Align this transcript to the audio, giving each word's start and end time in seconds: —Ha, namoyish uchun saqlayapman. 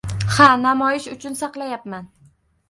—Ha, 0.35 0.45
namoyish 0.63 1.05
uchun 1.17 1.37
saqlayapman. 1.43 2.11